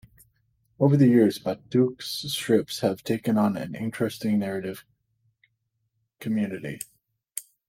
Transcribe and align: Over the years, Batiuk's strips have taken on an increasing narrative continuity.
Over 0.79 0.97
the 0.97 1.07
years, 1.09 1.37
Batiuk's 1.37 2.33
strips 2.33 2.79
have 2.79 3.03
taken 3.03 3.37
on 3.37 3.55
an 3.55 3.75
increasing 3.75 4.39
narrative 4.39 4.83
continuity. 6.19 6.79